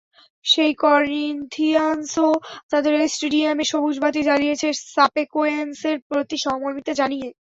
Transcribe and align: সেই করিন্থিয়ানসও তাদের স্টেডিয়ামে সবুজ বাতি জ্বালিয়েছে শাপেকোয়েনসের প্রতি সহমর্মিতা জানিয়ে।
সেই 0.45 0.73
করিন্থিয়ানসও 0.83 2.29
তাদের 2.71 2.93
স্টেডিয়ামে 3.07 3.65
সবুজ 3.71 3.95
বাতি 4.03 4.21
জ্বালিয়েছে 4.27 4.67
শাপেকোয়েনসের 4.87 5.97
প্রতি 6.07 6.37
সহমর্মিতা 6.39 6.93
জানিয়ে। 6.99 7.27